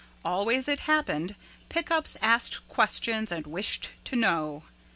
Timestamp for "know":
4.15-4.63